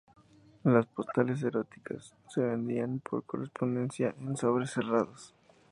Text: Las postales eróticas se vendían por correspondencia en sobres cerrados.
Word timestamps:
Las 0.63 0.87
postales 0.87 1.43
eróticas 1.43 2.15
se 2.33 2.41
vendían 2.41 3.01
por 3.07 3.23
correspondencia 3.23 4.15
en 4.19 4.35
sobres 4.35 4.71
cerrados. 4.71 5.35